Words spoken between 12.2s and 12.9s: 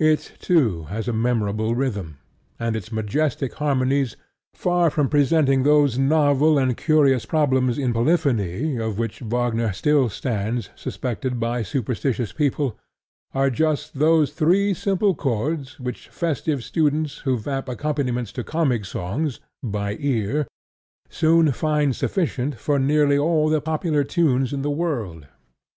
people,